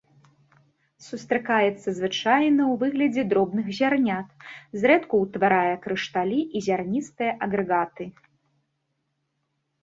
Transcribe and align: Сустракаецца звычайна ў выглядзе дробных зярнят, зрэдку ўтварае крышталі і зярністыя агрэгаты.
Сустракаецца 1.07 1.89
звычайна 1.99 2.63
ў 2.71 2.73
выглядзе 2.83 3.23
дробных 3.33 3.67
зярнят, 3.81 4.27
зрэдку 4.85 5.15
ўтварае 5.25 5.75
крышталі 5.85 6.39
і 6.41 6.59
зярністыя 6.69 7.31
агрэгаты. 7.49 8.05